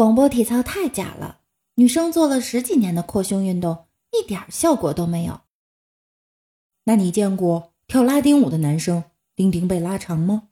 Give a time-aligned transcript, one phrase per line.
[0.00, 1.40] 广播体操太假了，
[1.74, 5.42] 女生做了十几年的扩胸运动，一点效果都没有。
[6.84, 9.04] 那你见过跳拉丁舞的男生
[9.36, 10.44] 丁丁被拉长吗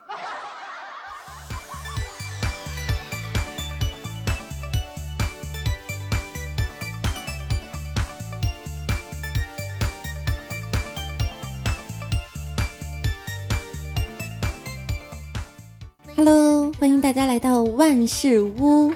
[16.14, 18.92] ？Hello，欢迎大家来到万事屋。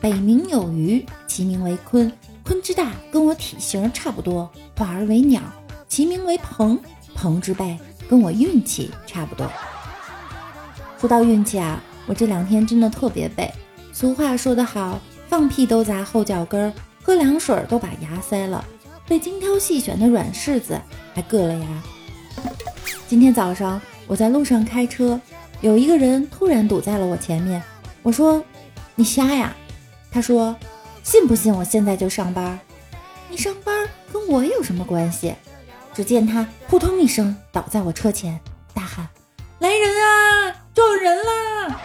[0.00, 2.10] 北冥有鱼，其名为鲲。
[2.42, 5.42] 鲲之大，跟我体型差不多，化而为鸟，
[5.88, 6.78] 其名为鹏。
[7.14, 7.78] 鹏之背，
[8.08, 9.46] 跟我运气差不多。
[10.98, 13.52] 说到运气啊，我这两天真的特别背。
[13.92, 18.64] 俗话说得好，放屁都砸后脚跟儿，喝凉水都把牙塞了，
[19.06, 20.80] 被精挑细选的软柿子
[21.12, 21.82] 还硌了牙。
[23.06, 25.20] 今天早上我在路上开车，
[25.60, 27.62] 有一个人突然堵在了我前面。
[28.02, 28.42] 我说
[28.96, 29.54] ：“你瞎呀？”
[30.10, 30.56] 他说
[31.02, 32.58] ：“信不信我现在就上班？
[33.28, 35.34] 你上班跟我有什么关系？”
[35.94, 38.40] 只见他扑通一声倒在我车前，
[38.72, 39.08] 大喊
[39.60, 40.54] ：“来人啊！
[40.74, 41.80] 撞人啦！”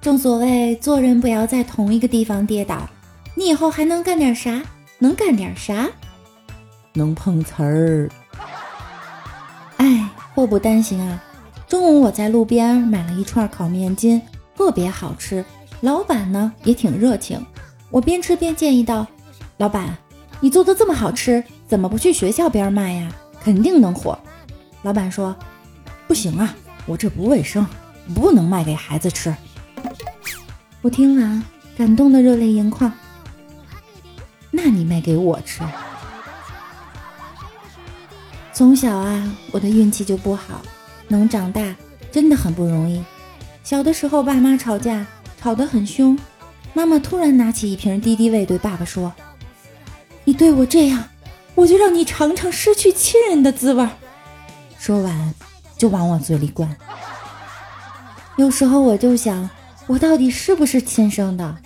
[0.00, 2.88] 正所谓做人不要在同一个地方跌倒。
[3.34, 4.62] 你以后还能干点啥？
[4.98, 5.88] 能干点啥？
[6.92, 8.08] 能碰瓷儿，
[9.78, 11.20] 哎，祸不单行啊！
[11.66, 14.22] 中午我在路边买了一串烤面筋，
[14.56, 15.44] 特别好吃，
[15.80, 17.44] 老板呢也挺热情。
[17.90, 19.06] 我边吃边建议道
[19.58, 19.96] ：“老板，
[20.40, 23.12] 你做的这么好吃，怎么不去学校边卖呀？
[23.42, 24.18] 肯定能火。”
[24.82, 25.34] 老板说
[26.06, 26.54] ：“不行啊，
[26.86, 27.66] 我这不卫生，
[28.14, 29.34] 不能卖给孩子吃。”
[30.82, 31.42] 我听完
[31.76, 32.92] 感动的热泪盈眶。
[34.50, 35.62] 那你卖给我吃？
[38.52, 40.62] 从小啊，我的运气就不好，
[41.08, 41.74] 能长大
[42.12, 43.02] 真的很不容易。
[43.64, 45.06] 小的时候，爸妈吵架，
[45.40, 46.16] 吵得很凶，
[46.74, 49.10] 妈妈突然拿起一瓶敌敌畏，对爸爸说
[50.24, 51.02] ：“你对我这样，
[51.54, 53.88] 我就让你尝尝失去亲人的滋味。”
[54.78, 55.34] 说完，
[55.78, 56.76] 就往我嘴里灌。
[58.36, 59.48] 有时候我就想，
[59.86, 61.56] 我到底是不是亲生的？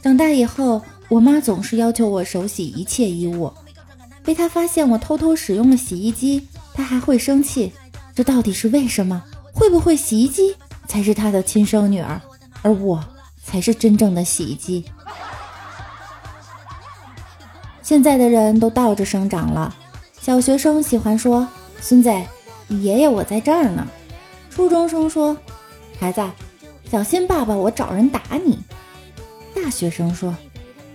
[0.00, 0.80] 长大以后，
[1.10, 3.52] 我妈总是要求我手洗一切衣物。
[4.24, 7.74] 被她发现我偷偷使用了洗衣机，她还会生气，
[8.14, 9.22] 这到底是为什么？
[9.58, 12.20] 会不会洗衣机才是他的亲生女儿，
[12.62, 13.04] 而我
[13.44, 14.84] 才是真正的洗衣机？
[17.82, 19.74] 现在的人都倒着生长了，
[20.20, 21.48] 小学生喜欢说
[21.82, 22.08] ：“孙子，
[22.68, 23.84] 你爷爷我在这儿呢。”
[24.48, 25.36] 初中生说
[25.98, 26.22] ：“孩子，
[26.88, 28.62] 小心爸爸我找人打你。”
[29.56, 30.36] 大学生说：“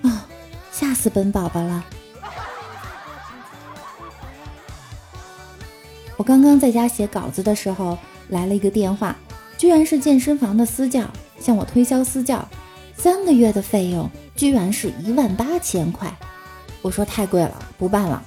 [0.04, 0.12] 哦，
[0.72, 1.84] 吓死本宝宝了。”
[6.16, 7.98] 我刚刚在家写稿子的时候，
[8.34, 9.16] 来了一个电话，
[9.58, 12.46] 居然是健身房的私教向我推销私教，
[12.98, 16.14] 三个月的费用居然是一万八千块。
[16.82, 18.22] 我说太贵了，不办了。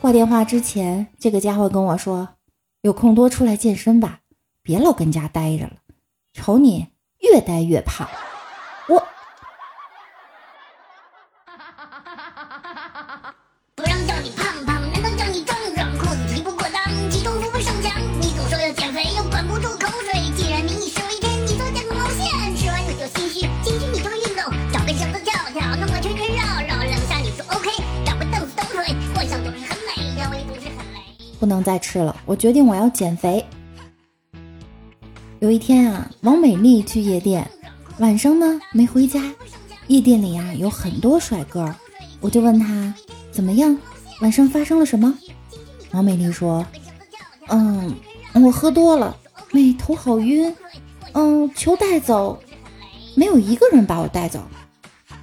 [0.00, 2.26] 挂电话之前，这个家伙跟我说
[2.80, 4.20] ：“有空多出来健身吧，
[4.62, 5.72] 别老跟家待着了，
[6.32, 6.86] 瞅你
[7.20, 8.08] 越待越胖。”
[31.42, 33.44] 不能再吃了，我决定我要减肥。
[35.40, 37.50] 有一天啊，王美丽去夜店，
[37.98, 39.20] 晚上呢没回家，
[39.88, 41.74] 夜店里啊有很多帅哥，
[42.20, 42.94] 我就问他
[43.32, 43.76] 怎么样，
[44.20, 45.12] 晚上发生了什么？
[45.90, 46.64] 王美丽说
[47.50, 47.92] ：“嗯，
[48.34, 49.16] 我喝多了，
[49.50, 50.54] 妹头好晕，
[51.10, 52.40] 嗯，求带走，
[53.16, 54.40] 没有一个人把我带走。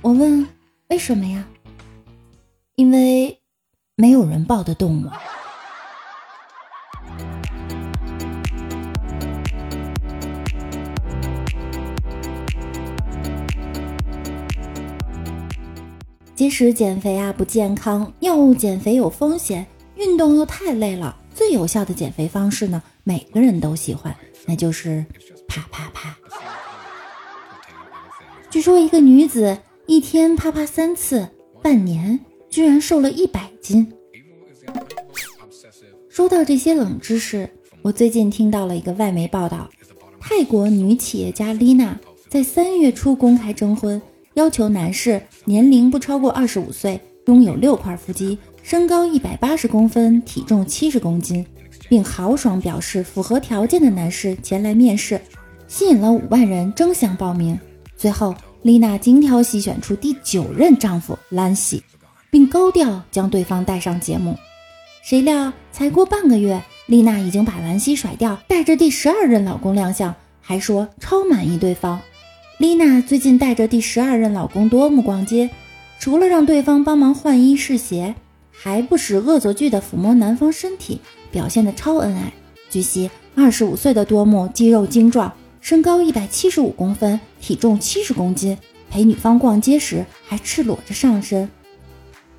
[0.02, 0.46] 我问
[0.90, 1.46] 为什么呀？
[2.75, 3.40] 因为
[3.96, 5.13] 没有人抱得动我。”
[16.40, 24.16] 即使减肥啊不健康，药物减肥有风险，运动又太累了，最有效的减肥方式呢，每个人都喜欢，
[24.46, 25.06] 那就是
[25.50, 26.18] 啪啪啪。
[28.50, 31.28] 据说一个女子一天啪啪三次，
[31.62, 32.18] 半年
[32.50, 33.92] 居然瘦了一百斤。
[36.08, 37.50] 说到这些冷知识，
[37.82, 39.70] 我最近听到了一个外媒报道，
[40.22, 42.00] 泰国女企业家丽娜
[42.30, 44.02] 在三月初公开征婚。
[44.40, 51.46] 要求男士年龄不超过二十五岁，拥有六块腹肌，身高一百八十公分，体重七十公斤。
[51.90, 55.20] 并豪爽表示符合条件的男士前来面试，
[55.68, 57.59] 吸引了五万人争相报名。
[57.97, 61.84] 最后，丽娜精挑细选出第九任丈夫兰西，
[62.32, 64.38] 并高调将对方带上节目。
[65.03, 72.00] 谁料才过半个月，丽娜已经把兰西甩掉，带着第十二任老公亮相，还说超满意对方。
[72.59, 75.50] 丽娜最近带着第十二任老公多姆逛街，
[75.97, 78.16] 除了让对方帮忙换衣试鞋，
[78.52, 81.00] 还不时恶作剧地抚摸男方身体，
[81.32, 82.34] 表现的超恩爱。
[82.70, 88.58] 据悉，二十五岁的多姆肌肉精壮，身高一百七十五公分，体重七十公斤，
[88.90, 91.50] 陪女方逛街时还赤裸着上身。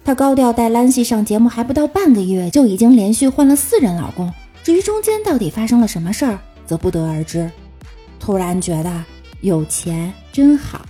[0.05, 4.31] 她高调带兰西上节目还不到半个月，就已经连续换了四任老公。
[4.62, 7.50] 至于中间到底发生了什么事儿，则不得而知。
[8.19, 9.05] 突然觉得
[9.40, 10.84] 有钱真好。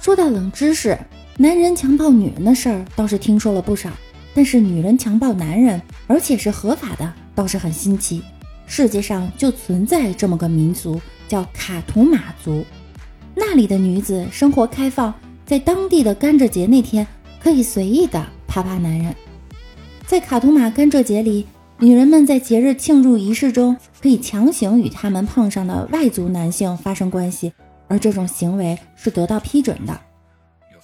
[0.00, 0.98] 说到冷知识，
[1.36, 3.90] 男人强暴女人的事儿倒是听说了不少，
[4.34, 8.22] 但是女人强暴男人，而且是合法的，倒是很新奇。
[8.66, 12.64] 世界上就存在这么个民族，叫卡图马族。
[13.34, 15.12] 那里的女子生活开放。
[15.46, 17.06] 在当地的甘蔗节那天，
[17.42, 19.16] 可以随意的啪啪男人。
[20.06, 21.46] 在卡图马甘蔗节里，
[21.80, 27.52] 女人们在节日庆祝仪式中可以强行与他们碰上的外族男性发生关系，
[27.86, 30.00] 而这种行为是得到批准的。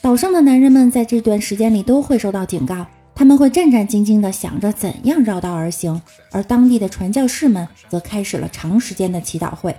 [0.00, 6.00] 岛上的男人们在这段时间里都会受到警告，他们会战战兢兢地想着怎样绕道而行，
[6.30, 9.74] 而当地的传教士们则开始了长时间的祈祷会。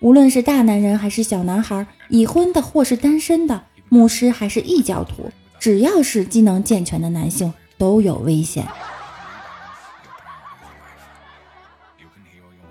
[0.00, 3.62] 无论是大男人还是小男孩，已婚的或是单身的。
[3.88, 8.66] 牧师还是异教徒，只要是机能健全的男性都有危险。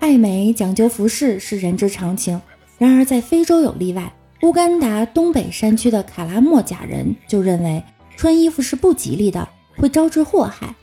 [0.00, 2.40] 爱美讲究服饰是人之常情，
[2.78, 4.10] 然而在非洲有例外。
[4.42, 7.84] 乌干达东北山区的卡拉莫贾人就认为
[8.16, 10.74] 穿衣服是不吉利的，会招致祸害。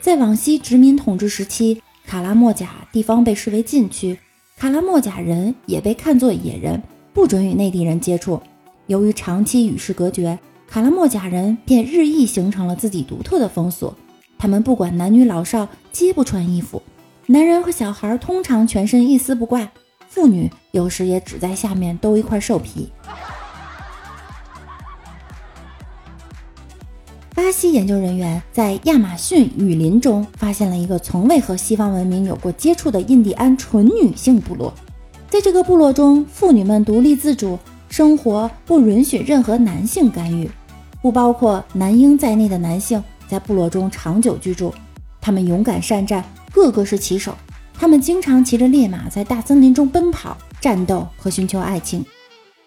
[0.00, 4.18] 在往昔殖民统治时期，卡拉莫贾地方被视为禁区，
[4.56, 6.82] 卡拉莫贾人也被看作野人，
[7.14, 8.40] 不准与内地人接触。
[8.88, 13.94] 由于长期与世隔绝，卡拉莫贾人便日益形成了自己独特的风俗。
[14.36, 16.82] 他们不管男女老少，皆不穿衣服。
[17.30, 19.70] 男人和小孩通常全身一丝不挂，
[20.08, 22.90] 妇女有时也只在下面兜一块兽皮。
[27.34, 34.72] 巴西研究人员在亚马逊雨林中发现了一个从未和西方文明有过接触的印第安纯女性部落。
[35.28, 37.58] 在这个部落中，妇女们独立自主。
[37.90, 40.50] 生活不允许任何男性干预，
[41.00, 44.72] 不包括男婴在内的男性在部落中长久居住。
[45.20, 46.22] 他们勇敢善战，
[46.58, 47.34] 个个是骑手。
[47.74, 52.04] 他们经常骑着烈马在大森林中奔跑、战斗和寻求爱情。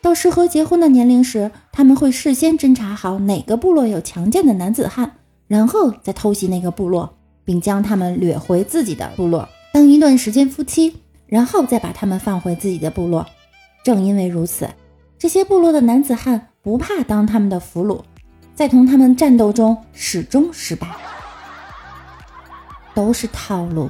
[0.01, 5.11] 到适合结婚的年龄时，他们会事先侦查好哪个部落有强健的男子汉，
[5.47, 10.95] 然后再偷袭那个部落，并将他们掠回自己的部落，当一段时间夫妻，
[11.27, 13.25] 然后再把他们放回自己的部落。
[13.83, 14.67] 正因为如此。
[15.19, 18.01] 这些部落的男子汉不怕当他们的俘虏，
[18.55, 20.87] 在同他们战斗中始终失败，
[22.93, 23.89] 都是套路。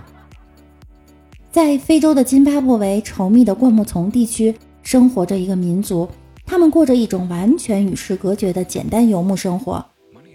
[1.51, 6.07] 在非洲的津巴布韦稠密的灌木丛地区，生活着一个民族，
[6.45, 9.86] 他们过着一种完全与世隔绝的简单游牧生活。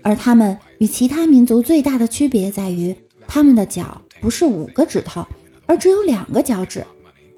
[0.02, 2.94] 而他们与其他民族最大的区别在于，
[3.26, 5.26] 他们的脚不是五个指头，
[5.66, 6.84] 而只有两个脚趾，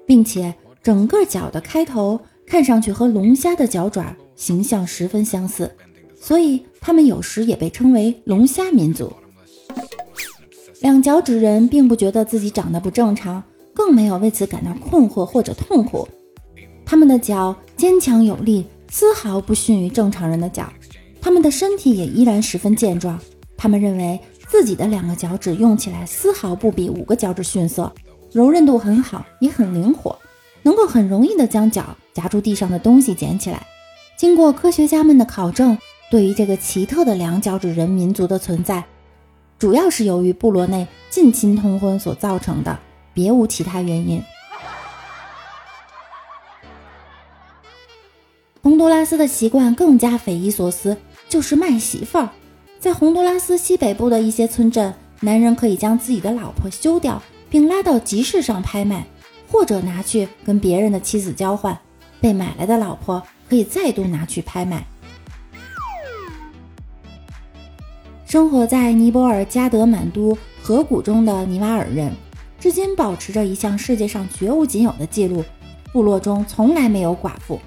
[0.07, 2.21] 并且整个脚的开头。
[2.51, 5.71] 看上去和龙虾的脚爪形象十分相似，
[6.19, 9.13] 所以他们有时也被称为龙虾民族。
[10.81, 13.43] 两脚趾人并不觉得自己长得不正常，
[13.75, 16.07] 更没有为此感到困惑或者痛苦。
[16.87, 20.73] 他们的脚坚强有力，丝毫不逊于正常人的脚。
[21.21, 23.19] 他们的身体也依然十分健壮。
[23.57, 27.93] 他们认为自己的两个脚趾用起来丝毫不比五个脚趾逊色，
[28.31, 30.17] 柔韧度很好，也很灵活。
[30.63, 33.67] 能够很容易地将脚夹住地上的东西捡起来。
[34.17, 35.77] 经过科学家们的考证，
[36.11, 38.85] 对于这个奇特的两脚趾人民族的存在，
[39.59, 42.79] 主要是由于部落内近亲通婚所造成的，
[43.13, 44.23] 别无其他原因。
[48.63, 50.97] 洪都拉斯的习惯更加匪夷所思，
[51.29, 52.29] 就是卖媳妇儿。
[52.79, 59.05] 在洪都拉斯西北部的一些村镇，男人可以将自己的老婆休掉，并拉到集市上拍卖。
[59.51, 61.77] 或者拿去跟别人的妻子交换，
[62.21, 64.87] 被买来的老婆可以再度拿去拍卖。
[68.29, 72.13] 生活在尼泊尔加德满都河谷中的尼瓦尔人，
[72.61, 75.43] 至今保持着一项世界上绝无仅有的记录：
[75.95, 77.59] 部落中从来没有寡妇。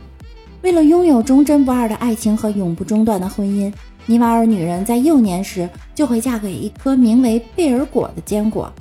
[0.62, 3.74] 为了拥有忠贞不二的爱情和永不中断的婚姻，
[4.06, 8.72] 尼瓦尔女人在幼年时就会嫁给一颗名为贝尔果的坚果，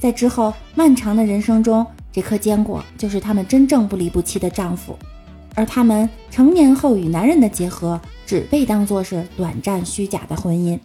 [0.00, 4.98] 在之后漫长的人生中，这颗坚果就是她们真正不离不弃的丈夫。
[5.54, 10.76] 而她们成年后与男人的结合，只被当作是短暂虚假的婚姻。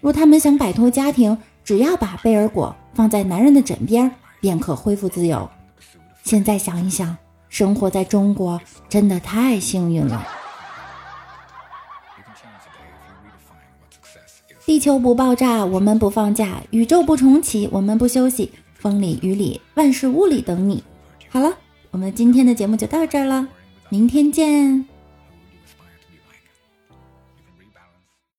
[0.00, 5.48] 若他们想摆脱家庭，只要把贝尔果放在男人的枕边，便可恢复自由。
[6.22, 7.16] 现在想一想，
[7.48, 10.26] 生活在中国真的太幸运了。
[14.64, 18.52] 地球不爆炸，我们不放假；宇宙不重启，我们不休息。
[18.74, 20.82] 风里雨里，万事屋里等你。
[21.28, 21.52] 好了，
[21.90, 23.48] 我们今天的节目就到这儿了，
[23.88, 24.86] 明天见。